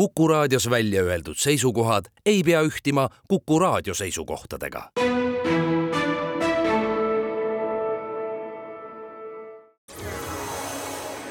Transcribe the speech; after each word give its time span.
Kuku 0.00 0.28
raadios 0.28 0.70
välja 0.70 1.02
öeldud 1.02 1.34
seisukohad 1.36 2.04
ei 2.26 2.42
pea 2.42 2.60
ühtima 2.60 3.08
Kuku 3.28 3.58
raadio 3.58 3.94
seisukohtadega. 3.94 4.90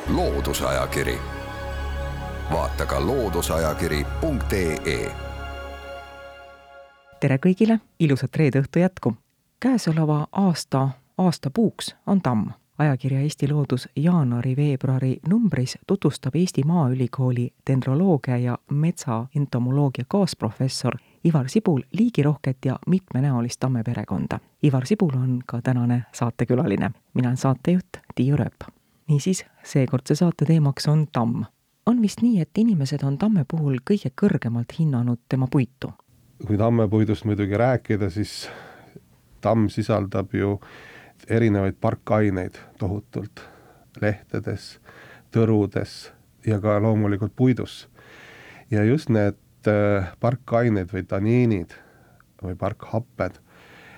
loodusajakiri, 0.08 1.20
vaata 2.52 2.86
ka 2.86 3.06
looduseajakiri.ee. 3.06 5.12
tere 7.20 7.38
kõigile, 7.38 7.80
ilusat 8.00 8.36
reede 8.36 8.62
õhtu 8.62 8.80
jätku. 8.80 9.14
käesoleva 9.60 10.28
aasta 10.32 10.90
aastapuuks 11.18 11.96
on 12.08 12.22
tamm 12.22 12.52
ajakirja 12.80 13.20
Eesti 13.20 13.52
Loodus 13.52 13.90
jaanuari-veebruari 13.96 15.20
numbris 15.30 15.78
tutvustab 15.88 16.36
Eesti 16.36 16.64
Maaülikooli 16.64 17.54
dendroloogia 17.70 18.38
ja 18.38 18.58
metsaentomoloogia 18.72 20.06
kaasprofessor 20.08 20.94
Ivar 21.26 21.50
Sibul 21.50 21.82
liigirohket 21.92 22.58
ja 22.66 22.80
mitmenäolist 22.88 23.60
tammeperekonda. 23.60 24.40
Ivar 24.64 24.86
Sibul 24.86 25.10
on 25.14 25.40
ka 25.46 25.62
tänane 25.62 26.04
saatekülaline. 26.14 26.92
mina 27.14 27.28
olen 27.28 27.38
saatejuht 27.38 27.90
Tiiu 28.16 28.38
Rööp. 28.38 28.72
niisiis, 29.08 29.46
seekordse 29.64 30.16
saate 30.16 30.46
teemaks 30.46 30.88
on 30.88 31.08
tamm. 31.12 31.44
on 31.86 32.02
vist 32.02 32.22
nii, 32.22 32.42
et 32.42 32.58
inimesed 32.58 33.04
on 33.04 33.18
tamme 33.18 33.46
puhul 33.52 33.78
kõige 33.92 34.12
kõrgemalt 34.22 34.80
hinnanud 34.80 35.20
tema 35.30 35.48
puitu? 35.52 35.92
kui 36.48 36.58
tammepuidust 36.58 37.26
muidugi 37.26 37.58
rääkida, 37.58 38.10
siis 38.10 38.50
tamm 39.42 39.68
sisaldab 39.68 40.34
ju 40.34 40.60
erinevaid 41.28 41.78
parkaineid 41.82 42.58
tohutult 42.80 43.44
lehtedes, 44.02 44.78
tõrudes 45.34 46.12
ja 46.48 46.60
ka 46.62 46.80
loomulikult 46.82 47.36
puidus. 47.36 47.88
ja 48.72 48.84
just 48.84 49.10
need 49.10 49.38
äh, 49.68 50.12
parkained 50.20 50.92
või 50.94 51.04
taniinid 51.04 51.74
või 52.44 52.56
parkhapped 52.56 53.40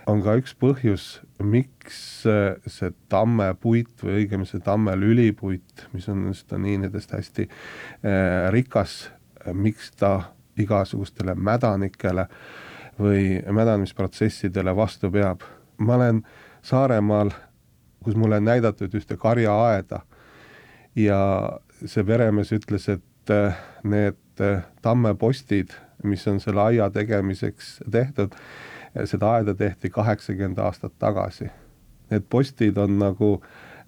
on 0.10 0.22
ka 0.24 0.36
üks 0.40 0.54
põhjus, 0.58 1.22
miks 1.44 2.26
äh, 2.30 2.58
see 2.66 2.92
tammepuit 3.12 4.04
või 4.04 4.22
õigemini 4.22 4.50
see 4.50 4.64
tamme 4.64 4.96
lülipuit, 4.98 5.88
mis 5.94 6.08
on 6.10 6.24
nendest 6.24 6.48
taniinidest 6.50 7.14
hästi 7.16 7.48
äh, 7.48 8.50
rikas, 8.54 9.12
miks 9.54 9.92
ta 9.98 10.34
igasugustele 10.60 11.36
mädanikele 11.36 12.28
või 13.02 13.40
mädanemisprotsessidele 13.48 14.76
vastu 14.76 15.12
peab. 15.12 15.42
ma 15.78 15.96
olen 15.96 16.24
Saaremaal, 16.62 17.32
kus 18.04 18.16
mulle 18.16 18.38
on 18.38 18.46
näidatud 18.46 18.94
ühte 18.94 19.18
karjaaeda. 19.18 20.02
Ja 20.96 21.20
see 21.86 22.04
peremees 22.04 22.52
ütles, 22.54 22.88
et 22.92 23.34
äh, 23.34 23.58
need 23.84 24.42
äh, 24.42 24.64
tammepostid, 24.82 25.74
mis 26.04 26.28
on 26.28 26.40
selle 26.40 26.62
aia 26.62 26.90
tegemiseks 26.94 27.80
tehtud, 27.92 28.36
äh, 28.36 29.06
seda 29.10 29.38
aeda 29.38 29.56
tehti 29.58 29.90
kaheksakümmend 29.90 30.60
aastat 30.60 30.98
tagasi. 31.00 31.50
Need 32.12 32.28
postid 32.30 32.78
on 32.78 32.98
nagu 33.00 33.38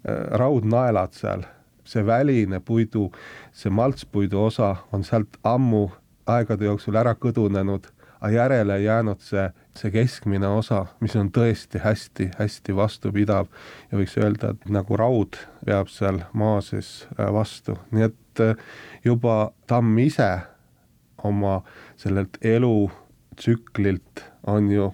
raudnaelad 0.04 1.14
seal, 1.16 1.42
see 1.88 2.02
väline 2.04 2.58
puidu, 2.60 3.06
see 3.56 3.72
maltspuidu 3.72 4.42
osa 4.46 4.74
on 4.92 5.04
sealt 5.04 5.38
ammu 5.44 5.86
aegade 6.28 6.64
jooksul 6.68 6.96
ära 7.00 7.14
kõdunenud 7.16 7.88
aga 8.24 8.32
järele 8.32 8.78
jäänud 8.80 9.20
see, 9.20 9.50
see 9.76 9.90
keskmine 9.92 10.48
osa, 10.48 10.86
mis 11.04 11.12
on 11.20 11.28
tõesti 11.28 11.82
hästi-hästi 11.84 12.76
vastupidav 12.76 13.50
ja 13.90 13.98
võiks 14.00 14.16
öelda, 14.16 14.54
et 14.54 14.68
nagu 14.72 14.96
raud 14.96 15.36
peab 15.66 15.90
seal 15.92 16.22
maa 16.32 16.62
sees 16.64 17.04
äh, 17.18 17.28
vastu, 17.32 17.76
nii 17.92 18.06
et 18.08 18.40
äh, 18.40 18.56
juba 19.04 19.52
tamm 19.68 19.98
ise 20.00 20.30
oma 21.24 21.58
sellelt 22.00 22.38
elutsüklilt 22.40 24.24
on 24.48 24.70
ju 24.72 24.88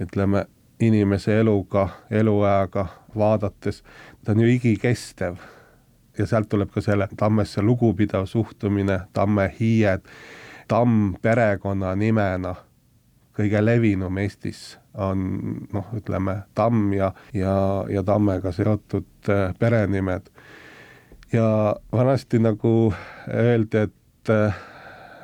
ütleme, 0.00 0.44
inimese 0.80 1.40
eluga, 1.40 1.88
eluajaga 2.10 2.86
vaadates, 3.16 3.80
ta 4.24 4.32
on 4.32 4.44
ju 4.44 4.50
igikestev. 4.52 5.40
Ja 6.18 6.26
sealt 6.26 6.48
tuleb 6.50 6.70
ka 6.74 6.82
selle 6.82 7.08
tammesse 7.16 7.62
lugupidav 7.62 8.26
suhtumine, 8.26 9.00
tamme 9.14 9.48
hiied 9.60 10.06
tamm 10.68 11.14
perekonnanimena 11.22 12.54
kõige 13.38 13.60
levinum 13.62 14.18
Eestis 14.18 14.78
on 14.98 15.20
noh, 15.72 15.90
ütleme 15.94 16.42
tamm 16.58 16.92
ja, 16.96 17.12
ja, 17.36 17.54
ja 17.90 18.02
tammega 18.02 18.52
seotud 18.52 19.30
äh, 19.30 19.52
perenimed. 19.58 20.30
ja 21.32 21.76
vanasti 21.92 22.38
nagu 22.38 22.92
öeldi, 23.28 23.86
et, 23.86 24.30
äh, 24.32 24.56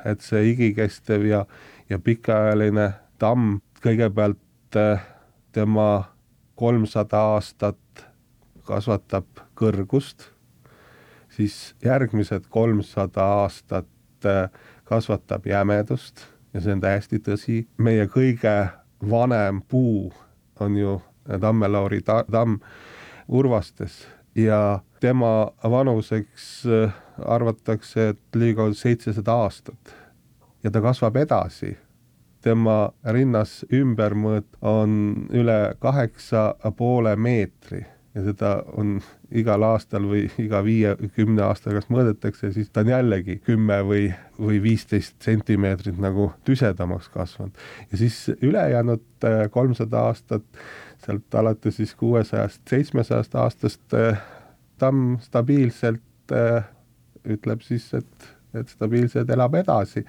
et 0.05 0.21
see 0.21 0.51
igikestev 0.51 1.25
ja, 1.27 1.45
ja 1.89 1.99
pikaajaline 1.99 2.93
tamm 3.19 3.59
kõigepealt 3.83 4.79
äh, 4.79 5.03
tema 5.51 6.15
kolmsada 6.55 7.19
aastat 7.35 8.05
kasvatab 8.65 9.43
kõrgust, 9.59 10.31
siis 11.29 11.75
järgmised 11.83 12.47
kolmsada 12.49 13.27
aastat 13.43 13.89
kasvatab 14.85 15.45
jämedust 15.45 16.25
ja 16.53 16.61
see 16.61 16.73
on 16.73 16.81
täiesti 16.81 17.19
tõsi. 17.19 17.65
meie 17.77 18.07
kõige 18.07 18.55
vanem 19.09 19.61
puu 19.61 20.13
on 20.59 20.77
ju 20.77 21.01
tammelauri 21.41 22.01
ta 22.01 22.23
tamm 22.31 22.59
Urvastes 23.27 24.07
ja 24.35 24.79
tema 24.99 25.51
vanuseks 25.63 26.65
äh, 26.65 26.93
arvatakse, 27.25 28.09
et 28.09 28.35
ligikaudu 28.35 28.73
seitsesada 28.73 29.33
aastat 29.33 29.95
ja 30.63 30.71
ta 30.71 30.81
kasvab 30.81 31.15
edasi. 31.15 31.77
tema 32.41 32.91
rinnas 33.09 33.65
ümbermõõt 33.73 34.57
on 34.61 35.25
üle 35.33 35.75
kaheksa 35.81 36.55
poole 36.77 37.15
meetri 37.15 37.85
ja 38.15 38.23
seda 38.23 38.51
on 38.79 38.95
igal 39.35 39.63
aastal 39.67 40.05
või 40.07 40.23
iga 40.39 40.61
viie-kümne 40.63 41.43
aasta 41.43 41.69
tagant 41.69 41.89
mõõdetakse, 41.91 42.53
siis 42.55 42.69
ta 42.71 42.85
on 42.85 42.93
jällegi 42.93 43.37
kümme 43.43 43.81
või, 43.87 44.05
või 44.39 44.61
viisteist 44.63 45.17
sentimeetrit 45.23 45.99
nagu 46.01 46.29
tüsedamaks 46.47 47.09
kasvanud. 47.13 47.59
ja 47.91 47.99
siis 47.99 48.31
ülejäänud 48.41 49.27
äh, 49.27 49.43
kolmsada 49.51 50.07
aastat, 50.09 50.47
sealt 51.05 51.35
alates 51.35 51.75
siis 51.81 51.95
kuuesajast, 51.99 52.61
seitsmesajast 52.69 53.35
aastast 53.35 53.93
äh, 53.99 54.23
tamm 54.79 55.19
stabiilselt 55.19 56.31
äh, 56.31 56.63
ütleb 57.25 57.61
siis, 57.67 57.91
et, 57.93 58.31
et 58.53 58.69
stabiilselt 58.71 59.29
elab 59.29 59.59
edasi. 59.59 60.05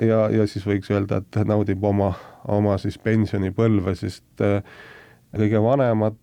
ja, 0.00 0.28
ja 0.32 0.46
siis 0.46 0.64
võiks 0.66 0.88
öelda, 0.90 1.20
et 1.20 1.44
naudib 1.44 1.84
oma, 1.84 2.14
oma 2.48 2.78
siis 2.80 2.96
pensionipõlve, 2.98 3.94
sest 4.00 4.40
kõige 5.36 5.60
vanemad 5.62 6.16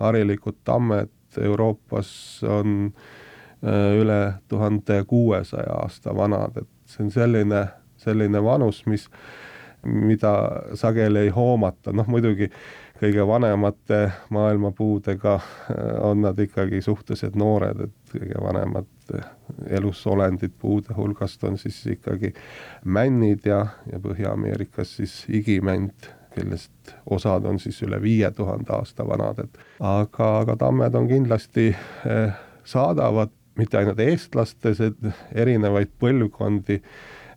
harilikud 0.00 0.56
tammed 0.64 1.12
Euroopas 1.42 2.40
on 2.48 2.92
äh, 3.64 4.00
üle 4.00 4.32
tuhande 4.48 5.04
kuuesaja 5.06 5.72
aasta 5.82 6.16
vanad, 6.16 6.56
et 6.56 6.68
see 6.88 7.04
on 7.04 7.10
selline, 7.12 7.66
selline 7.96 8.42
vanus, 8.44 8.84
mis, 8.86 9.08
mida 9.84 10.32
sageli 10.74 11.26
ei 11.26 11.32
hoomata, 11.34 11.92
noh 11.92 12.08
muidugi 12.08 12.50
kõige 12.98 13.26
vanemate 13.26 14.00
maailmapuudega 14.34 15.34
äh, 15.34 15.90
on 16.02 16.22
nad 16.26 16.38
ikkagi 16.38 16.82
suhteliselt 16.82 17.36
noored, 17.38 17.86
et 17.86 18.14
kõige 18.14 18.42
vanemad 18.42 19.14
äh, 19.14 19.30
elusolendid 19.78 20.54
puude 20.58 20.96
hulgast 20.96 21.44
on 21.44 21.58
siis 21.58 21.80
ikkagi 21.94 22.32
männid 22.84 23.46
ja, 23.46 23.66
ja 23.92 24.00
Põhja-Ameerikas 24.02 24.96
siis 24.98 25.20
igimänd 25.28 26.10
kellest 26.38 26.94
osad 27.10 27.44
on 27.48 27.58
siis 27.58 27.80
üle 27.86 28.00
viie 28.02 28.30
tuhande 28.34 28.72
aasta 28.76 29.06
vanad, 29.06 29.42
et 29.44 29.58
aga, 29.80 30.30
aga 30.42 30.56
tammed 30.56 30.94
on 30.94 31.08
kindlasti 31.10 31.68
eh, 31.72 32.38
saadavad 32.64 33.34
mitte 33.58 33.80
ainult 33.80 34.00
eestlastes, 34.00 34.80
et 34.80 35.08
erinevaid 35.34 35.90
põlvkondi, 36.00 36.80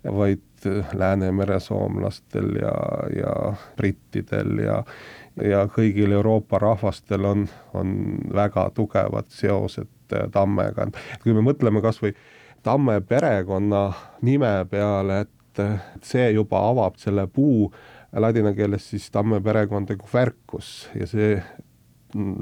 vaid 0.06 0.48
Läänemere 0.94 1.58
soomlastel 1.60 2.52
ja, 2.62 2.74
ja 3.18 3.32
brittidel 3.78 4.60
ja, 4.62 4.76
ja 5.42 5.64
kõigil 5.74 6.14
Euroopa 6.14 6.60
rahvastel 6.62 7.26
on, 7.26 7.48
on 7.74 7.96
väga 8.30 8.68
tugevad 8.78 9.32
seosed 9.34 10.14
eh, 10.14 10.28
tammega. 10.32 10.86
kui 11.24 11.34
me 11.34 11.42
mõtleme 11.46 11.82
kas 11.82 11.98
või 12.04 12.14
tamme 12.64 13.00
perekonna 13.02 13.88
nime 14.22 14.54
peale, 14.70 15.24
et 15.26 15.64
see 16.06 16.30
juba 16.32 16.62
avab 16.70 17.02
selle 17.02 17.26
puu 17.28 17.72
ladina 18.14 18.54
keeles 18.54 18.90
siis 18.90 19.10
tamme 19.12 19.42
perekonda 19.42 19.96
Quercus 20.00 20.90
ja 20.96 21.08
see 21.08 21.36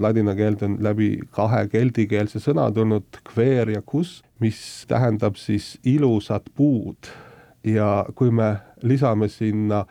ladina 0.01 0.33
keelde 0.35 0.65
on 0.65 0.77
läbi 0.81 1.09
kahe 1.35 1.67
keldikeelse 1.69 2.41
sõna 2.41 2.69
tulnud 2.73 3.19
quer 3.27 3.69
ja 3.69 3.81
cus, 3.85 4.19
mis 4.41 4.85
tähendab 4.89 5.37
siis 5.37 5.77
ilusat 5.83 6.49
puud. 6.55 7.11
ja 7.63 8.05
kui 8.15 8.31
me 8.31 8.55
lisame 8.81 9.27
sinna 9.27 9.85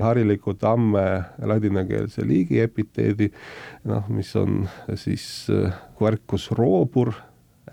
hariliku 0.00 0.54
tamme 0.54 1.24
ladinakeelse 1.42 2.26
liigi 2.26 2.60
epiteedi, 2.60 3.30
noh, 3.84 4.04
mis 4.08 4.34
on 4.36 4.68
siis 4.94 5.46
äh, 5.50 5.72
quercus 5.98 6.50
robur 6.50 7.14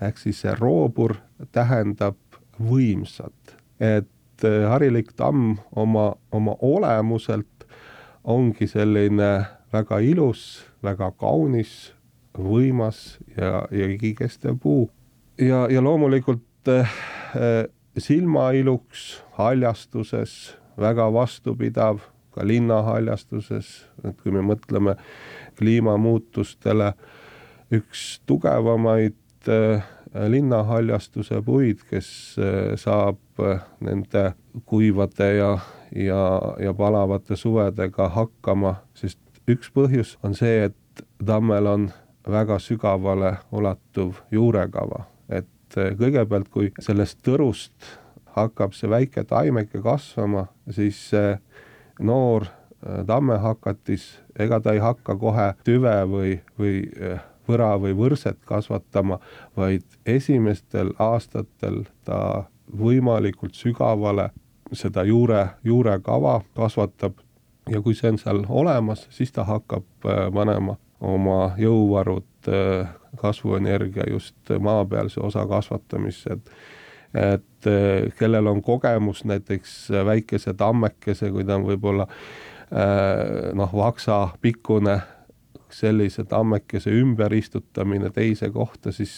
ehk 0.00 0.18
siis 0.18 0.40
see 0.40 0.54
robur 0.58 1.16
tähendab 1.52 2.16
võimsad, 2.58 3.54
et 3.80 4.08
äh, 4.44 4.64
harilik 4.70 5.12
tamm 5.16 5.58
oma, 5.76 6.14
oma 6.32 6.56
olemuselt 6.60 7.66
ongi 8.24 8.66
selline 8.66 9.44
väga 9.72 9.98
ilus, 10.00 10.64
väga 10.82 11.10
kaunis, 11.20 11.92
võimas 12.38 13.18
ja, 13.36 13.64
ja 13.70 13.88
igikestev 13.90 14.58
puu. 14.62 14.88
ja, 15.38 15.66
ja 15.70 15.82
loomulikult 15.82 16.70
äh, 16.70 16.90
silmailuks 17.98 19.22
haljastuses 19.38 20.54
väga 20.80 21.06
vastupidav, 21.12 22.00
ka 22.34 22.42
linnahaljastuses, 22.46 23.84
et 24.02 24.16
kui 24.22 24.32
me 24.34 24.42
mõtleme 24.42 24.96
kliimamuutustele, 25.58 26.92
üks 27.74 28.18
tugevamaid 28.26 29.50
äh, 29.50 29.84
linnahaljastuse 30.14 31.42
puid, 31.42 31.82
kes 31.90 32.08
äh, 32.38 32.74
saab 32.80 33.18
äh, 33.42 33.64
nende 33.80 34.32
kuivade 34.66 35.34
ja, 35.36 35.58
ja, 35.94 36.22
ja 36.62 36.74
palavate 36.74 37.36
suvedega 37.36 38.08
hakkama, 38.14 38.76
sest 38.94 39.18
üks 39.50 39.72
põhjus 39.74 40.16
on 40.22 40.36
see, 40.38 40.70
et 40.70 41.04
tammel 41.26 41.66
on 41.66 41.90
väga 42.30 42.58
sügavale 42.62 43.36
ulatuv 43.52 44.22
juurekava, 44.32 45.04
et 45.28 45.74
kõigepealt, 45.74 46.48
kui 46.48 46.70
sellest 46.80 47.18
tõrust 47.26 47.98
hakkab 48.34 48.74
see 48.74 48.90
väike 48.90 49.24
taimeke 49.28 49.82
kasvama, 49.82 50.46
siis 50.70 50.98
see 51.10 51.34
noor 52.02 52.46
äh, 52.46 53.02
tammehakatis, 53.06 54.08
ega 54.38 54.60
ta 54.60 54.74
ei 54.74 54.82
hakka 54.82 55.16
kohe 55.20 55.52
tüve 55.66 55.94
või, 56.10 56.38
või 56.58 56.80
äh, 56.98 57.22
võra 57.48 57.74
või 57.80 57.94
võrset 57.96 58.38
kasvatama, 58.46 59.18
vaid 59.56 59.84
esimestel 60.06 60.92
aastatel 60.98 61.84
ta 62.04 62.44
võimalikult 62.78 63.54
sügavale 63.54 64.30
seda 64.72 65.04
juure, 65.04 65.46
juurekava 65.64 66.40
kasvatab. 66.56 67.20
Ja 67.70 67.80
kui 67.80 67.94
see 67.96 68.10
on 68.12 68.18
seal 68.20 68.42
olemas, 68.48 69.06
siis 69.10 69.32
ta 69.32 69.44
hakkab 69.48 69.84
äh, 70.04 70.26
panema 70.32 70.76
oma 71.00 71.54
jõuvarud 71.58 72.48
kasvuenergia 73.16 74.04
just 74.10 74.50
maapealse 74.60 75.20
osa 75.20 75.46
kasvatamisse, 75.48 76.32
et 76.32 76.50
et 77.14 77.66
eh, 77.70 78.12
kellel 78.18 78.46
on 78.50 78.62
kogemus 78.62 79.24
näiteks 79.24 79.90
väikese 80.06 80.54
tammekese, 80.58 81.30
kui 81.30 81.44
ta 81.46 81.54
on 81.54 81.68
võib-olla 81.68 82.08
noh, 83.54 83.74
vaksa 83.76 84.16
pikkune, 84.42 84.96
sellise 85.74 86.24
tammekese 86.28 86.92
ümberistutamine 86.94 88.10
teise 88.14 88.50
kohta, 88.54 88.92
siis, 88.92 89.14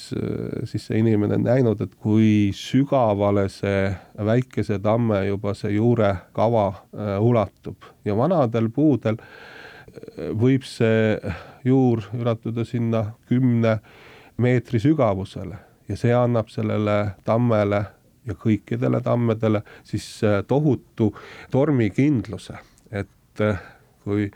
siis 0.64 0.86
see 0.88 1.00
inimene 1.02 1.38
on 1.38 1.44
näinud, 1.46 1.82
et 1.84 1.94
kui 2.00 2.52
sügavale 2.56 3.48
see 3.52 3.90
väikese 4.24 4.78
tamme 4.84 5.24
juba 5.26 5.54
see 5.58 5.76
juurekava 5.76 6.66
eh, 6.72 7.12
ulatub. 7.22 7.92
Ja 8.04 8.16
vanadel 8.16 8.70
puudel 8.74 9.20
võib 10.36 10.64
see 10.66 11.16
juur 11.64 12.02
ulatuda 12.14 12.64
sinna 12.68 13.04
kümne 13.28 13.78
meetri 14.42 14.80
sügavusele. 14.82 15.58
Ja 15.88 15.96
see 15.96 16.14
annab 16.14 16.50
sellele 16.50 17.16
tammele 17.24 17.84
ja 18.26 18.34
kõikidele 18.34 19.00
tammedele 19.04 19.62
siis 19.86 20.06
äh, 20.26 20.40
tohutu 20.48 21.12
tormikindluse, 21.50 22.58
et 22.90 23.42
äh, 23.44 23.60
kui 24.04 24.30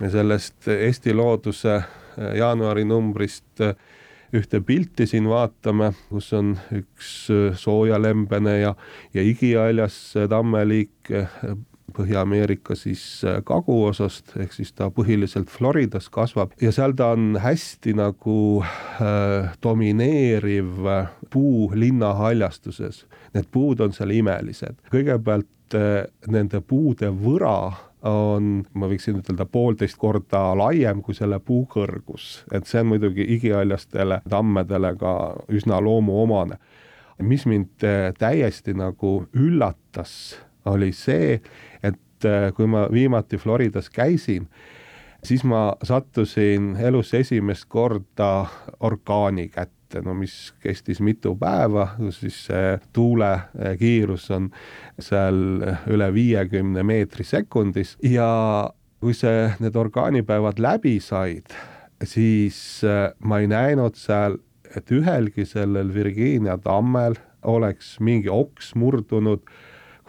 me 0.00 0.10
sellest 0.10 0.68
Eesti 0.68 1.14
looduse 1.14 1.76
äh, 1.76 2.36
jaanuarinumbrist 2.40 3.64
ühte 4.30 4.60
pilti 4.62 5.08
siin 5.10 5.26
vaatame, 5.26 5.90
kus 6.08 6.28
on 6.38 6.52
üks 6.70 7.08
soojalembene 7.58 8.60
ja, 8.60 8.76
ja 9.14 9.24
igihaljas 9.26 9.96
tammeliik 10.30 11.10
Põhja-Ameerika 11.96 12.74
siis 12.78 13.02
äh, 13.24 13.40
kaguosast, 13.46 14.34
ehk 14.40 14.54
siis 14.54 14.72
ta 14.76 14.90
põhiliselt 14.94 15.50
Floridas 15.50 16.08
kasvab 16.12 16.54
ja 16.62 16.72
seal 16.74 16.94
ta 16.98 17.12
on 17.16 17.34
hästi 17.42 17.94
nagu 17.98 18.36
äh, 18.62 19.50
domineeriv 19.62 20.86
äh, 20.86 21.10
puu 21.30 21.70
linnahaljastuses. 21.74 23.04
Need 23.34 23.50
puud 23.52 23.82
on 23.84 23.94
seal 23.96 24.14
imelised, 24.14 24.78
kõigepealt 24.92 25.78
äh, 25.78 26.04
nende 26.30 26.62
puude 26.62 27.10
võra 27.14 27.89
on, 28.06 28.64
ma 28.74 28.88
võiksin 28.90 29.20
ütelda, 29.20 29.44
poolteist 29.46 29.98
korda 30.00 30.50
laiem 30.56 31.02
kui 31.04 31.14
selle 31.16 31.40
puu 31.44 31.66
kõrgus, 31.70 32.44
et 32.52 32.68
see 32.68 32.82
on 32.82 32.92
muidugi 32.94 33.26
igihaljastele 33.36 34.22
tammedele 34.28 34.94
ka 35.00 35.14
üsna 35.52 35.80
loomuomane. 35.84 36.58
mis 37.20 37.46
mind 37.46 37.84
äh, 37.84 38.14
täiesti 38.18 38.72
nagu 38.74 39.26
üllatas 39.36 40.38
oli 40.64 40.92
see, 40.92 41.40
et 41.82 42.24
äh, 42.24 42.52
kui 42.56 42.66
ma 42.66 42.86
viimati 42.92 43.36
Floridas 43.36 43.90
käisin, 43.90 44.48
siis 45.24 45.44
ma 45.44 45.74
sattusin 45.82 46.76
elus 46.76 47.14
esimest 47.14 47.64
korda 47.68 48.46
orkaani 48.80 49.48
kätte, 49.48 49.79
no 50.04 50.14
mis 50.14 50.52
kestis 50.62 51.00
mitu 51.04 51.34
päeva, 51.38 51.88
siis 52.14 52.36
see 52.48 52.74
tuulekiirus 52.96 54.28
on 54.36 54.50
seal 55.00 55.40
üle 55.90 56.10
viiekümne 56.14 56.84
meetri 56.86 57.26
sekundis. 57.26 57.96
Ja 58.02 58.28
kui 59.00 59.16
see, 59.16 59.48
need 59.60 59.76
orkaanipäevad 59.80 60.60
läbi 60.60 60.98
said, 61.00 61.50
siis 62.04 62.82
äh, 62.84 63.10
ma 63.24 63.40
ei 63.40 63.48
näinud 63.50 63.96
seal, 63.98 64.38
et 64.76 64.92
ühelgi 64.94 65.46
sellel 65.48 65.90
Virginia 65.94 66.58
tammel 66.62 67.16
oleks 67.42 67.96
mingi 68.04 68.28
oks 68.30 68.74
murdunud 68.78 69.42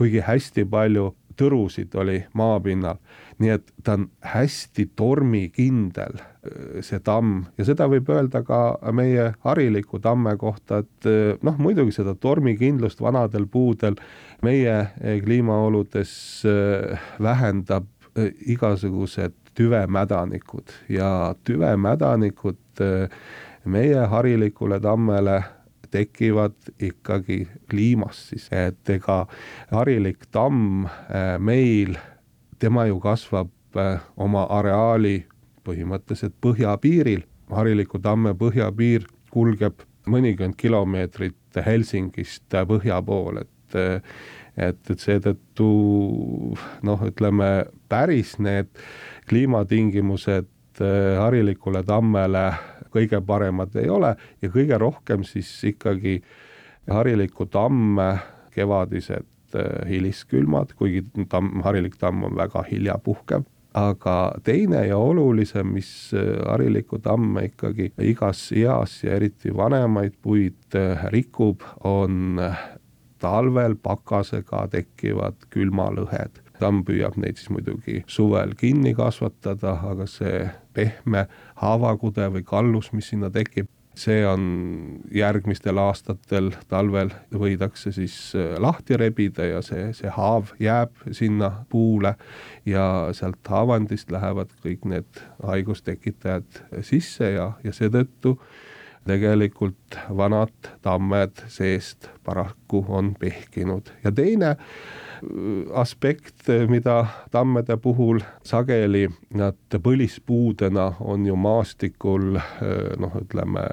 kuigi 0.02 0.22
hästi 0.26 0.66
palju 0.66 1.12
tõrusid 1.38 1.96
oli 2.00 2.18
maapinnal, 2.38 3.00
nii 3.42 3.54
et 3.56 3.72
ta 3.84 3.96
on 3.98 4.08
hästi 4.26 4.90
tormikindel, 4.96 6.20
see 6.82 7.00
tamm, 7.06 7.46
ja 7.58 7.66
seda 7.68 7.88
võib 7.92 8.10
öelda 8.14 8.44
ka 8.46 8.62
meie 8.96 9.32
hariliku 9.46 10.00
tamme 10.02 10.36
kohta, 10.42 10.82
et 10.84 11.10
noh, 11.46 11.58
muidugi 11.62 11.96
seda 11.96 12.16
tormikindlust 12.16 13.02
vanadel 13.02 13.48
puudel 13.52 13.98
meie 14.46 14.78
kliimaoludes 15.24 16.14
vähendab 17.22 17.90
igasugused 18.46 19.38
tüvemädanikud. 19.56 20.74
Ja 20.90 21.36
tüvemädanikud 21.44 22.82
meie 23.66 24.06
harilikule 24.08 24.80
tammele 24.80 25.44
tekivad 25.92 26.56
ikkagi 26.80 27.46
kliimast 27.70 28.32
siis, 28.32 28.48
et 28.52 28.90
ega 28.90 29.26
harilik 29.72 30.26
tamm 30.32 30.86
äh, 30.88 31.36
meil, 31.40 31.98
tema 32.60 32.86
ju 32.90 33.00
kasvab 33.04 33.52
äh, 33.78 34.02
oma 34.18 34.48
areaali 34.50 35.22
põhimõtteliselt 35.68 36.36
põhjapiiril, 36.42 37.24
hariliku 37.52 38.00
tamme 38.02 38.34
põhjapiir 38.38 39.06
kulgeb 39.32 39.84
mõnikümmend 40.10 40.58
kilomeetrit 40.58 41.62
Helsingist 41.66 42.48
põhja 42.68 43.02
poole, 43.06 43.46
et 43.46 43.52
et, 44.60 44.80
et 44.92 45.00
seetõttu 45.00 45.68
noh, 46.84 47.04
ütleme 47.08 47.52
päris 47.92 48.36
need 48.44 48.68
kliimatingimused 49.30 50.82
äh, 50.84 51.16
harilikule 51.22 51.84
tammele 51.88 52.46
kõige 52.92 53.22
paremad 53.26 53.76
ei 53.80 53.90
ole 53.90 54.16
ja 54.42 54.50
kõige 54.52 54.78
rohkem 54.82 55.24
siis 55.28 55.50
ikkagi 55.68 56.20
harilikku 56.90 57.46
tamme 57.46 58.18
kevadised 58.52 59.56
äh, 59.56 59.88
hiliskülmad, 59.90 60.76
kuigi 60.76 61.06
tamm, 61.30 61.62
harilik 61.66 61.98
tamm 62.00 62.24
on 62.28 62.36
väga 62.38 62.64
hilja 62.68 62.98
puhkev, 63.04 63.46
aga 63.78 64.18
teine 64.44 64.84
ja 64.88 64.98
olulisem, 64.98 65.72
mis 65.78 66.12
äh, 66.18 66.34
harilikku 66.50 67.00
tamme 67.00 67.46
ikkagi 67.52 67.92
igas 68.12 68.50
eas 68.52 69.00
ja 69.04 69.16
eriti 69.16 69.54
vanemaid 69.56 70.18
puid 70.22 70.76
äh, 70.76 71.08
rikub, 71.14 71.64
on 71.84 72.42
talvel 73.22 73.78
pakasega 73.78 74.66
tekkivad 74.74 75.46
külmalõhed 75.54 76.41
tamm 76.62 76.86
püüab 76.88 77.18
neid 77.22 77.40
siis 77.40 77.52
muidugi 77.54 78.02
suvel 78.12 78.56
kinni 78.60 78.94
kasvatada, 78.98 79.76
aga 79.92 80.08
see 80.10 80.48
pehme 80.78 81.28
haavakude 81.62 82.30
või 82.38 82.46
kallus, 82.48 82.92
mis 82.96 83.12
sinna 83.12 83.32
tekib, 83.34 83.70
see 83.98 84.22
on 84.26 84.44
järgmistel 85.12 85.80
aastatel 85.82 86.52
talvel 86.72 87.12
võidakse 87.36 87.92
siis 87.96 88.16
äh, 88.40 88.56
lahti 88.62 88.98
rebida 88.98 89.48
ja 89.50 89.62
see, 89.66 89.90
see 89.98 90.12
haav 90.16 90.54
jääb 90.64 90.96
sinna 91.12 91.52
puule 91.70 92.16
ja 92.66 92.86
sealt 93.18 93.52
haavandist 93.52 94.12
lähevad 94.12 94.54
kõik 94.64 94.88
need 94.88 95.24
haigustekitajad 95.44 96.64
sisse 96.88 97.34
ja, 97.36 97.52
ja 97.66 97.76
seetõttu 97.76 98.38
tegelikult 99.08 99.98
vanad 100.18 100.74
tammed 100.82 101.46
seest 101.48 102.10
paraku 102.24 102.86
on 102.88 103.16
pehkinud 103.20 103.90
ja 104.04 104.12
teine 104.12 104.56
aspekt, 105.74 106.48
mida 106.70 107.06
tammede 107.32 107.78
puhul 107.78 108.20
sageli 108.44 109.08
nad 109.38 109.78
põlispuudena 109.84 110.88
on 111.00 111.26
ju 111.26 111.36
maastikul 111.36 112.40
noh, 112.98 113.18
ütleme 113.22 113.66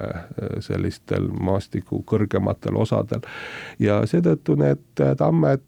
sellistel 0.64 1.30
maastiku 1.32 2.02
kõrgematel 2.08 2.76
osadel 2.76 3.24
ja 3.80 4.02
seetõttu 4.06 4.58
need 4.60 5.04
tammed 5.18 5.64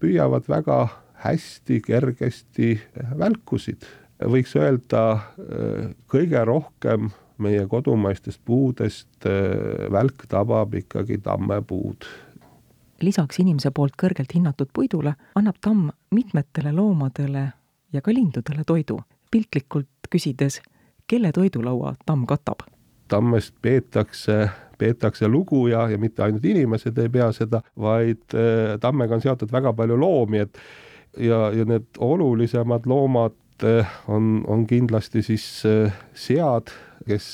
püüavad 0.00 0.48
väga 0.48 0.80
hästi, 1.24 1.80
kergesti 1.84 2.78
välkusid. 3.18 3.84
võiks 4.18 4.56
öelda 4.56 5.02
kõige 6.08 6.44
rohkem 6.44 7.10
meie 7.38 7.66
kodumaistest 7.70 8.40
puudest 8.44 9.26
välk 9.92 10.26
tabab 10.28 10.74
ikkagi 10.74 11.18
tammepuud 11.22 12.08
lisaks 13.02 13.38
inimese 13.38 13.70
poolt 13.74 13.94
kõrgelt 14.00 14.34
hinnatud 14.34 14.70
puidule 14.74 15.14
annab 15.38 15.60
tamm 15.62 15.90
mitmetele 16.14 16.72
loomadele 16.74 17.44
ja 17.92 18.02
ka 18.02 18.14
lindudele 18.14 18.64
toidu. 18.66 19.00
piltlikult 19.30 20.08
küsides, 20.10 20.60
kelle 21.06 21.32
toidulaua 21.32 21.94
tamm 22.06 22.26
katab? 22.26 22.64
tammest 23.08 23.54
peetakse, 23.62 24.50
peetakse 24.78 25.28
lugu 25.28 25.66
ja, 25.66 25.88
ja 25.88 25.98
mitte 25.98 26.22
ainult 26.22 26.44
inimesed 26.44 26.98
ei 26.98 27.08
pea 27.08 27.30
seda, 27.32 27.62
vaid 27.80 28.36
äh, 28.36 28.76
tammega 28.80 29.16
on 29.16 29.24
seotud 29.24 29.52
väga 29.52 29.72
palju 29.72 29.96
loomi, 29.96 30.38
et 30.44 30.58
ja, 31.16 31.48
ja 31.56 31.64
need 31.64 31.86
olulisemad 31.98 32.86
loomad 32.86 33.64
äh, 33.64 33.96
on, 34.08 34.44
on 34.46 34.66
kindlasti 34.66 35.22
siis 35.22 35.46
äh, 35.66 35.94
sead, 36.14 36.72
kes 37.08 37.26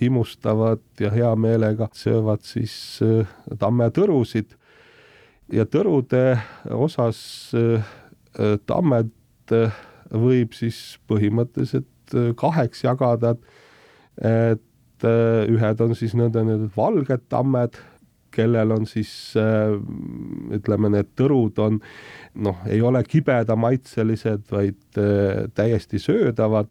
himustavad 0.00 0.82
ja 1.00 1.12
hea 1.14 1.30
meelega 1.38 1.86
söövad 1.94 2.42
siis 2.46 2.98
tammetõrusid 3.58 4.58
ja 5.52 5.66
tõrude 5.68 6.38
osas 6.76 7.20
äh, 7.56 7.84
tammed 8.68 9.12
äh, 9.54 9.76
võib 10.12 10.56
siis 10.56 10.98
põhimõtteliselt 11.10 12.16
äh, 12.16 12.32
kaheks 12.38 12.84
jagada, 12.84 13.36
et 14.18 14.64
ühed 14.98 15.80
on 15.84 15.92
siis 15.94 16.16
nõndanimetatud 16.18 16.74
valged 16.74 17.28
tammed, 17.30 17.76
kellel 18.34 18.72
on 18.74 18.86
siis 18.90 19.12
ütleme, 20.56 20.90
need 20.90 21.12
tõrud 21.14 21.60
on 21.62 21.76
noh, 22.42 22.58
ei 22.66 22.82
ole 22.82 23.04
kibedamaitselised, 23.06 24.42
vaid 24.50 24.98
täiesti 25.54 26.02
söödavad 26.02 26.66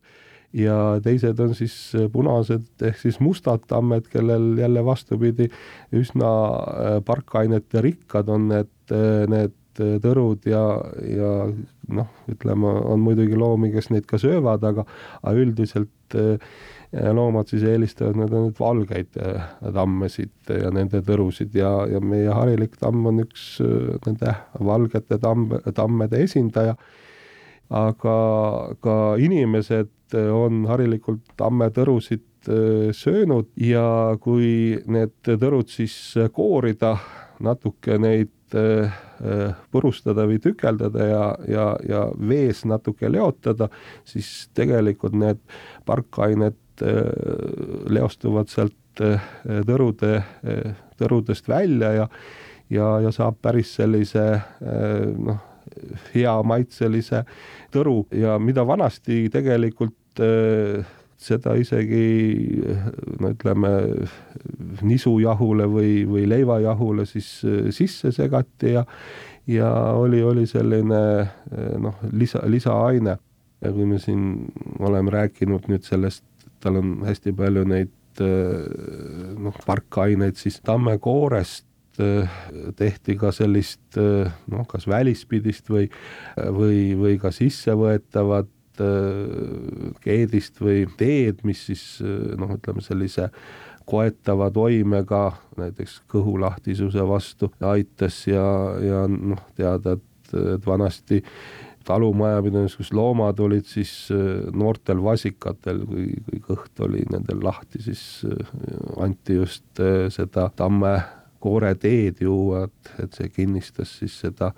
ja 0.56 0.76
teised 1.04 1.40
on 1.44 1.54
siis 1.58 1.76
punased 2.12 2.86
ehk 2.88 3.00
siis 3.02 3.20
mustad 3.24 3.66
tammed, 3.68 4.08
kellel 4.12 4.56
jälle 4.60 4.84
vastupidi 4.86 5.50
üsna 5.96 6.32
äh, 6.32 6.98
parkainete 7.06 7.82
rikkad 7.84 8.30
on 8.32 8.48
need, 8.54 8.74
äh, 8.92 9.26
need 9.32 9.56
tõrud 9.78 10.48
ja, 10.50 10.64
ja 11.06 11.32
noh, 11.94 12.08
ütleme, 12.32 12.72
on 12.90 13.04
muidugi 13.04 13.38
loomi, 13.38 13.70
kes 13.76 13.92
neid 13.94 14.08
ka 14.10 14.18
söövad, 14.18 14.64
aga, 14.66 14.88
aga 15.22 15.36
üldiselt 15.38 16.18
äh, 16.18 16.40
loomad 17.14 17.52
siis 17.52 17.66
eelistavad 17.68 18.18
need, 18.18 18.32
need 18.32 18.58
valgeid 18.58 19.20
tammesid 19.76 20.50
ja 20.50 20.72
nende 20.74 21.04
tõrusid 21.06 21.54
ja, 21.60 21.72
ja 21.92 22.00
meie 22.00 22.32
harilik 22.32 22.80
tamm 22.80 23.12
on 23.12 23.20
üks 23.26 23.58
nende 24.08 24.34
valgete 24.56 25.20
tamm, 25.20 25.52
tammede 25.76 26.24
esindaja. 26.24 26.78
Aga 27.68 28.16
ka 28.80 28.96
inimesed 29.20 29.92
on 30.16 30.66
harilikult 30.70 31.34
tammetõrusid 31.40 32.50
äh, 32.50 32.90
söönud 32.96 33.50
ja 33.60 34.16
kui 34.22 34.78
need 34.88 35.16
tõrud 35.28 35.72
siis 35.72 35.96
koorida, 36.34 36.96
natuke 37.44 37.98
neid 38.02 38.56
äh, 38.58 38.94
purustada 39.72 40.28
või 40.30 40.40
tükeldada 40.42 41.10
ja, 41.10 41.24
ja, 41.50 41.68
ja 41.88 42.04
vees 42.18 42.64
natuke 42.66 43.12
leotada, 43.12 43.70
siis 44.08 44.50
tegelikult 44.58 45.18
need 45.18 45.42
parkained 45.86 46.86
äh, 46.86 47.06
leostuvad 47.90 48.52
sealt 48.54 48.76
tõrude, 48.98 50.24
tõrudest 50.98 51.46
välja 51.46 51.92
ja 51.94 52.08
ja, 52.74 52.88
ja 53.00 53.12
saab 53.14 53.38
päris 53.46 53.76
sellise 53.78 54.24
noh, 55.22 55.38
hea 56.14 56.36
maitselise 56.48 57.24
tõru 57.74 58.02
ja 58.16 58.38
mida 58.40 58.66
vanasti 58.68 59.28
tegelikult 59.34 60.22
äh, 60.24 60.86
seda 61.18 61.56
isegi 61.58 62.62
no 63.20 63.32
ütleme, 63.34 63.72
nisujahule 64.86 65.66
või, 65.72 65.94
või 66.10 66.28
leivajahule 66.30 67.08
siis 67.10 67.32
äh, 67.46 67.72
sisse 67.76 68.14
segati 68.16 68.78
ja 68.78 68.86
ja 69.48 69.70
oli, 69.96 70.20
oli 70.28 70.44
selline 70.44 70.98
noh, 71.80 72.02
lisa, 72.12 72.42
lisaaine. 72.52 73.14
ja 73.64 73.70
kui 73.72 73.86
me 73.88 73.96
siin 74.04 74.42
oleme 74.84 75.14
rääkinud 75.14 75.70
nüüd 75.72 75.88
sellest, 75.88 76.26
tal 76.60 76.82
on 76.82 76.98
hästi 77.08 77.32
palju 77.32 77.64
neid 77.64 78.20
noh, 79.40 79.56
parkaineid, 79.66 80.36
siis 80.36 80.60
tammekoorest 80.68 81.64
tehti 82.78 83.16
ka 83.20 83.32
sellist 83.36 83.98
äh, 83.98 84.30
noh, 84.52 84.68
kas 84.70 84.88
välispidist 84.90 85.72
või, 85.74 85.88
või, 86.38 86.94
või 87.00 87.18
ka 87.22 87.34
sissevõetavat 87.36 88.54
keedist 90.04 90.60
või 90.62 90.84
teed, 91.00 91.40
mis 91.50 91.64
siis 91.66 91.86
noh, 92.38 92.52
ütleme 92.60 92.84
sellise 92.86 93.32
koetava 93.90 94.52
toimega 94.54 95.22
näiteks 95.58 96.02
kõhulahtisuse 96.12 97.06
vastu 97.10 97.50
aitas 97.66 98.20
ja, 98.30 98.46
ja 98.84 99.06
noh, 99.10 99.42
teada, 99.58 99.96
et, 99.98 100.36
et 100.58 100.68
vanasti 100.68 101.24
talumajapidamises, 101.88 102.76
kus 102.78 102.94
loomad 102.94 103.40
olid 103.40 103.66
siis 103.66 103.94
noortel 104.54 105.02
vasikatel, 105.04 105.86
kui, 105.88 106.10
kui 106.28 106.42
kõht 106.50 106.84
oli 106.84 107.06
nendel 107.10 107.40
lahti, 107.48 107.82
siis 107.82 108.02
anti 109.00 109.40
just 109.40 109.86
seda 110.14 110.50
tamme 110.54 110.98
kooreteed 111.44 112.22
juuvad, 112.22 112.76
et 113.02 113.18
see 113.18 113.32
kinnistas 113.34 113.98
siis 114.02 114.16
seda 114.26 114.54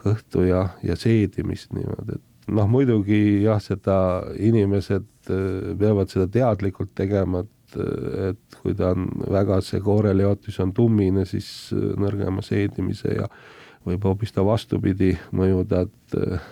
kõhtu 0.00 0.46
ja, 0.48 0.66
ja 0.86 0.96
seedimist 0.96 1.74
niimoodi, 1.76 2.16
et 2.18 2.54
noh, 2.54 2.68
muidugi 2.70 3.42
jah, 3.44 3.60
seda 3.62 3.96
inimesed 4.38 5.30
äh, 5.30 5.72
peavad 5.80 6.12
seda 6.12 6.28
teadlikult 6.32 6.92
tegema, 6.98 7.44
et, 7.44 7.80
et 8.30 8.60
kui 8.62 8.74
ta 8.78 8.94
on 8.96 9.08
väga, 9.30 9.60
see 9.64 9.82
kooreleotis 9.84 10.60
on 10.64 10.74
tummine, 10.76 11.26
siis 11.28 11.70
äh, 11.76 11.90
nõrgema 12.00 12.44
seedimise 12.44 13.18
ja 13.20 13.28
võib 13.86 14.04
hoopis 14.04 14.34
ta 14.36 14.44
vastupidi 14.44 15.14
mõjuda, 15.36 15.84
et 15.86 16.18
äh, 16.18 16.50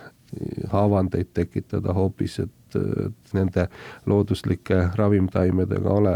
haavandeid 0.71 1.31
tekitada 1.33 1.93
hoopis, 1.93 2.39
et, 2.39 2.75
et 2.75 3.33
nende 3.33 3.67
looduslike 4.05 4.81
ravimtaimedega 4.95 5.95
ole, 5.95 6.15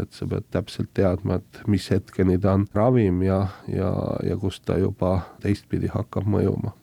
et 0.00 0.12
sa 0.12 0.26
pead 0.28 0.46
täpselt 0.52 0.90
teadma, 0.94 1.40
et 1.40 1.60
mis 1.70 1.90
hetkeni 1.90 2.38
ta 2.38 2.54
on 2.58 2.66
ravim 2.74 3.22
ja, 3.24 3.46
ja, 3.68 3.92
ja 4.24 4.36
kus 4.40 4.60
ta 4.60 4.78
juba 4.80 5.18
teistpidi 5.42 5.92
hakkab 5.92 6.28
mõjuma. 6.28 6.74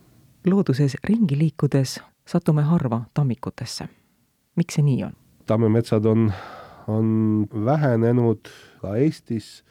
looduses 0.45 0.97
ringi 1.03 1.37
liikudes 1.37 1.99
satume 2.25 2.61
harva 2.61 3.03
tammikutesse. 3.13 3.87
miks 4.55 4.75
see 4.75 4.83
nii 4.85 5.03
on? 5.03 5.13
tammemetsad 5.45 6.05
on, 6.05 6.31
on 6.87 7.47
vähenenud 7.65 8.49
ka 8.81 8.95
Eestis 8.95 9.63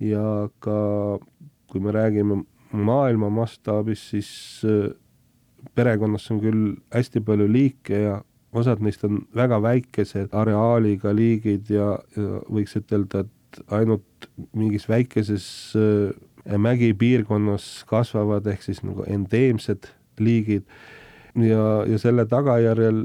ja 0.00 0.48
ka 0.58 1.18
kui 1.68 1.80
me 1.80 1.92
räägime 1.92 2.42
maailma 2.72 3.30
mastaabis, 3.30 4.10
siis 4.10 4.62
perekonnas 5.74 6.30
on 6.32 6.40
küll 6.42 6.64
hästi 6.94 7.22
palju 7.24 7.48
liike 7.52 8.02
ja 8.02 8.18
osad 8.56 8.82
neist 8.84 9.04
on 9.04 9.22
väga 9.36 9.60
väikese 9.62 10.26
areaaliga 10.32 11.12
liigid 11.14 11.70
ja, 11.72 11.96
ja 12.16 12.42
võiks 12.48 12.76
ütelda, 12.78 13.24
et 13.24 13.62
ainult 13.74 14.28
mingis 14.56 14.88
väikeses 14.88 15.48
äh, 15.78 16.58
mägipiirkonnas 16.58 17.84
kasvavad, 17.88 18.46
ehk 18.48 18.64
siis 18.64 18.80
nagu 18.84 19.04
endeemsed 19.08 19.90
liigid. 20.20 20.64
Ja, 21.38 21.84
ja 21.86 21.98
selle 22.00 22.24
tagajärjel 22.28 23.04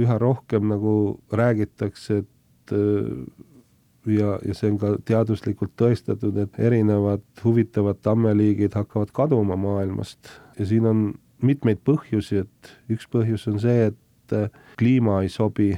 üha 0.00 0.18
rohkem 0.18 0.70
nagu 0.70 0.94
räägitakse, 1.34 2.22
et 2.22 2.74
äh, 2.74 3.10
ja, 4.14 4.38
ja 4.44 4.54
see 4.56 4.70
on 4.72 4.78
ka 4.80 4.94
teaduslikult 5.08 5.74
tõestatud, 5.80 6.38
et 6.44 6.58
erinevad 6.62 7.24
huvitavad 7.44 8.00
tammeliigid 8.04 8.76
hakkavad 8.78 9.12
kaduma 9.16 9.58
maailmast. 9.58 10.30
Ja 10.58 10.66
siin 10.70 10.86
on 10.86 11.04
mitmeid 11.44 11.84
põhjusi, 11.84 12.42
et 12.44 12.72
üks 12.90 13.06
põhjus 13.12 13.46
on 13.50 13.60
see, 13.62 13.90
et 13.90 14.00
et 14.32 14.52
kliima 14.78 15.20
ei 15.22 15.28
sobi, 15.28 15.72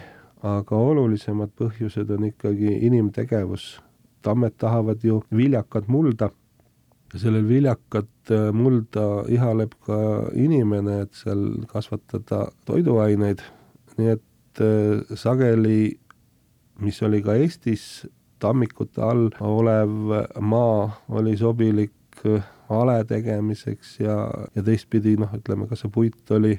aga 0.47 0.79
olulisemad 0.79 1.53
põhjused 1.59 2.11
on 2.15 2.31
ikkagi 2.31 2.79
inimtegevus. 2.87 3.81
tammed 4.23 4.57
tahavad 4.59 5.05
ju 5.05 5.21
viljakat 5.31 5.87
mulda 5.89 6.31
ja 7.13 7.19
sellel 7.19 7.45
viljakat 7.49 8.31
äh, 8.31 8.49
mulda 8.53 9.23
ihaleb 9.31 9.77
ka 9.87 9.99
inimene, 10.35 11.01
et 11.03 11.15
seal 11.15 11.63
kasvatada 11.71 12.49
toiduaineid, 12.67 13.45
nii 13.99 14.11
et 14.11 14.61
äh, 14.61 15.15
sageli, 15.15 15.95
mis 16.83 17.03
oli 17.03 17.23
ka 17.23 17.35
Eestis 17.39 18.07
tammikute 18.43 19.01
all 19.01 19.31
olev 19.41 20.11
maa 20.41 20.91
oli 21.09 21.37
sobilik 21.37 22.27
ale 22.69 23.05
tegemiseks 23.05 24.01
ja, 24.01 24.17
ja 24.55 24.63
teistpidi 24.63 25.17
noh, 25.21 25.33
ütleme 25.37 25.69
ka 25.69 25.79
see 25.79 25.91
puit 25.93 26.31
oli 26.35 26.57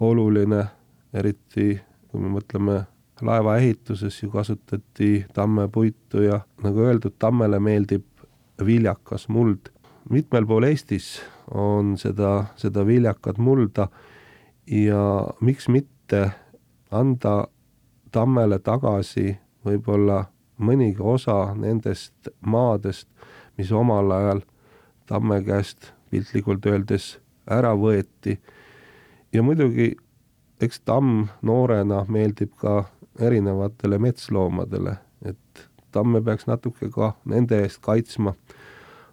oluline, 0.00 0.64
eriti 1.12 1.74
kui 2.10 2.22
me 2.22 2.30
mõtleme 2.34 2.80
laevaehituses 3.22 4.22
ju 4.22 4.30
kasutati 4.30 5.26
tammepuitu 5.34 6.22
ja 6.24 6.40
nagu 6.64 6.86
öeldud, 6.86 7.18
tammele 7.18 7.60
meeldib 7.60 8.06
viljakas 8.64 9.28
muld. 9.28 9.70
mitmel 10.10 10.46
pool 10.46 10.64
Eestis 10.66 11.20
on 11.50 11.96
seda, 11.98 12.44
seda 12.56 12.86
viljakat 12.86 13.38
mulda 13.38 13.88
ja 14.66 15.26
miks 15.40 15.68
mitte 15.68 16.30
anda 16.90 17.46
tammele 18.12 18.58
tagasi 18.58 19.36
võib-olla 19.64 20.24
mõnigi 20.58 21.02
osa 21.02 21.54
nendest 21.54 22.28
maadest, 22.40 23.08
mis 23.58 23.72
omal 23.72 24.10
ajal 24.10 24.42
tamme 25.10 25.40
käest 25.42 25.90
piltlikult 26.10 26.66
öeldes 26.70 27.16
ära 27.50 27.74
võeti. 27.74 28.38
ja 29.32 29.42
muidugi 29.42 29.96
eks 30.60 30.80
tamm 30.84 31.28
noorena 31.42 32.04
meeldib 32.08 32.52
ka 32.60 32.84
erinevatele 33.20 33.98
metsloomadele, 33.98 34.96
et 35.24 35.68
tamme 35.92 36.20
peaks 36.24 36.46
natuke 36.46 36.90
ka 36.92 37.14
nende 37.24 37.58
eest 37.64 37.80
kaitsma, 37.84 38.34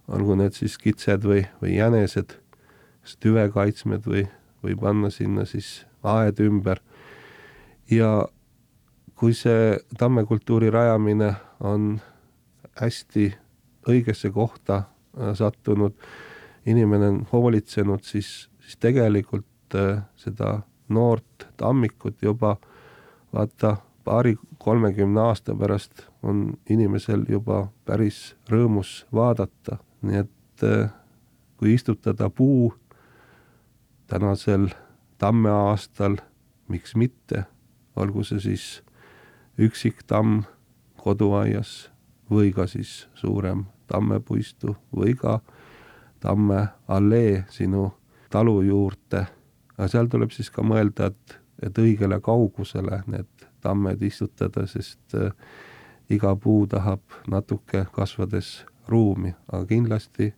olgu 0.08 0.36
need 0.38 0.56
siis 0.56 0.78
kitsed 0.78 1.24
või, 1.24 1.46
või 1.62 1.76
jänesed, 1.76 2.36
tüvekaitsmed 3.20 4.06
või, 4.06 4.26
või 4.62 4.76
panna 4.78 5.10
sinna 5.10 5.46
siis 5.48 5.86
aed 6.04 6.40
ümber. 6.44 6.80
ja 7.90 8.28
kui 9.16 9.34
see 9.34 9.78
tammekultuuri 9.98 10.70
rajamine 10.70 11.32
on 11.60 12.00
hästi 12.80 13.32
õigesse 13.88 14.30
kohta 14.30 14.82
sattunud, 15.34 15.94
inimene 16.66 17.08
on 17.08 17.26
hoolitsenud, 17.32 18.02
siis, 18.02 18.48
siis 18.60 18.76
tegelikult 18.76 19.74
äh, 19.74 20.02
seda 20.16 20.60
noort 20.88 21.48
tammikut 21.56 22.22
juba 22.22 22.56
vaata 23.32 23.76
paari-kolmekümne 24.04 25.20
aasta 25.20 25.54
pärast 25.54 26.06
on 26.22 26.52
inimesel 26.70 27.24
juba 27.28 27.66
päris 27.84 28.36
rõõmus 28.50 29.06
vaadata, 29.12 29.78
nii 30.02 30.22
et 30.24 30.64
äh, 30.64 30.90
kui 31.56 31.74
istutada 31.74 32.30
puu 32.30 32.72
tänasel 34.08 34.68
tammeaastal, 35.18 36.16
miks 36.68 36.96
mitte, 36.96 37.44
olgu 37.96 38.24
see 38.24 38.40
siis 38.40 38.66
üksik 39.58 40.04
tamm 40.06 40.44
koduaias 40.96 41.90
või 42.30 42.52
ka 42.52 42.66
siis 42.66 43.08
suurem 43.14 43.64
tammepuistu 43.86 44.76
või 44.96 45.14
ka 45.14 45.40
tammeallee 46.20 47.44
sinu 47.48 47.92
talu 48.30 48.62
juurde. 48.62 49.26
aga 49.78 49.88
seal 49.88 50.06
tuleb 50.06 50.30
siis 50.30 50.50
ka 50.50 50.62
mõelda, 50.62 51.06
et, 51.06 51.38
et 51.62 51.78
õigele 51.78 52.20
kaugusele 52.20 53.02
need 53.06 53.48
tammed 53.60 54.02
istutada, 54.02 54.66
sest 54.66 55.14
äh, 55.14 55.32
iga 56.10 56.36
puu 56.36 56.66
tahab 56.66 57.00
natuke 57.28 57.86
kasvades 57.92 58.64
ruumi, 58.88 59.34
aga 59.52 59.66
kindlasti 59.66 60.34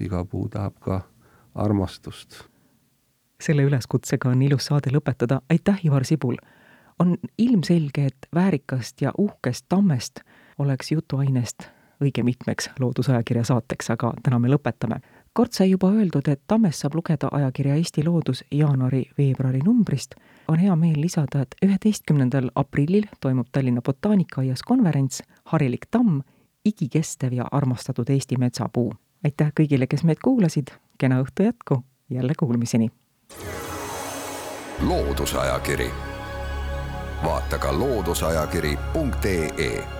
iga 0.00 0.24
puu 0.24 0.48
tahab 0.48 0.78
ka 0.80 1.00
armastust. 1.54 2.44
selle 3.42 3.62
üleskutsega 3.62 4.28
on 4.28 4.42
ilus 4.42 4.66
saade 4.66 4.90
lõpetada, 4.90 5.40
aitäh, 5.50 5.84
Ivar 5.84 6.04
Sibul! 6.04 6.36
on 6.98 7.16
ilmselge, 7.38 8.06
et 8.06 8.26
väärikast 8.34 9.00
ja 9.00 9.12
uhkest 9.18 9.66
tammest 9.68 10.20
oleks 10.58 10.92
jutuainest 10.92 11.68
õige 12.02 12.22
mitmeks 12.22 12.70
loodusajakirja 12.80 13.44
saateks, 13.44 13.90
aga 13.90 14.12
täna 14.22 14.38
me 14.38 14.48
lõpetame. 14.48 15.00
kord 15.32 15.52
sai 15.52 15.70
juba 15.70 15.90
öeldud, 15.90 16.28
et 16.28 16.40
tammest 16.46 16.78
saab 16.82 16.94
lugeda 16.94 17.28
ajakirja 17.32 17.74
Eesti 17.74 18.04
Loodus 18.04 18.44
jaanuari-veebruari 18.50 19.58
numbrist, 19.64 20.14
on 20.48 20.58
hea 20.58 20.76
meel 20.76 21.00
lisada, 21.00 21.40
et 21.40 21.54
üheteistkümnendal 21.64 22.50
aprillil 22.54 23.06
toimub 23.20 23.46
Tallinna 23.52 23.82
botaanikaaias 23.82 24.62
konverents 24.62 25.22
Harilik 25.44 25.86
tamm, 25.90 26.20
igikestev 26.64 27.32
ja 27.32 27.44
armastatud 27.52 28.10
Eesti 28.10 28.36
metsapuu. 28.36 28.94
aitäh 29.24 29.52
kõigile, 29.60 29.86
kes 29.86 30.04
meid 30.04 30.18
kuulasid, 30.24 30.66
kena 30.98 31.22
õhtu 31.22 31.42
jätku, 31.42 31.84
jälle 32.10 32.32
kuulmiseni! 32.38 32.90
loodusajakiri 34.88 35.90
vaata 37.24 37.58
ka 37.58 37.78
looduseajakiri.ee 37.78 39.97